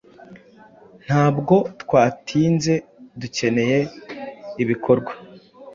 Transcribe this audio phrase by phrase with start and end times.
[1.05, 3.79] Ntabwo twatinzeDukeneye
[4.63, 5.11] ibikorwa